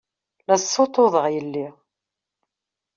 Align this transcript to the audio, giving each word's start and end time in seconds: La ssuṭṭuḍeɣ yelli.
La 0.47 0.55
ssuṭṭuḍeɣ 0.63 1.25
yelli. 1.33 1.67